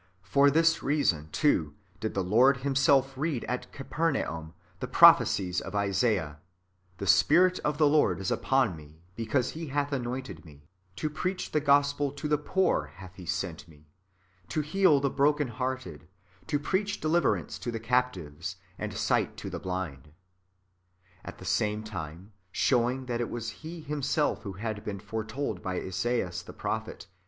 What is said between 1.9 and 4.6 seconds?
did the Lord Him self read at Capernaum